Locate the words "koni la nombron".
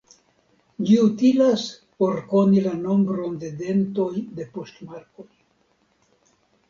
2.31-3.35